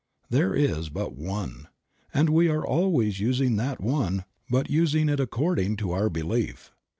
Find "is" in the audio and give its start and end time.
0.55-0.89